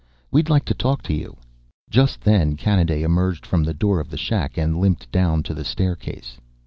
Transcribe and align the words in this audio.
"We'd 0.31 0.49
like 0.49 0.65
to 0.65 0.73
talk 0.73 1.03
to 1.03 1.13
you." 1.13 1.37
Just 1.87 2.21
then 2.21 2.57
Kanaday 2.57 3.03
emerged 3.03 3.45
from 3.45 3.63
the 3.63 3.73
door 3.75 3.99
of 3.99 4.09
the 4.09 4.17
shack 4.17 4.57
and 4.57 4.79
limped 4.79 5.11
down 5.11 5.43
to 5.43 5.53
the 5.53 5.63
staircase. 5.63 6.37